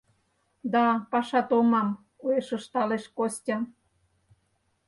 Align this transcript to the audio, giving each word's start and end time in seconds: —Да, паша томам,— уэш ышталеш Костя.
—Да, 0.73 0.85
паша 1.11 1.41
томам,— 1.49 1.89
уэш 2.23 2.47
ышталеш 2.57 3.03
Костя. 3.17 3.57